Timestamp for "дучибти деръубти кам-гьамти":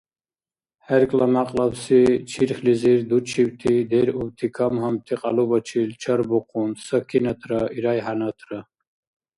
3.09-5.15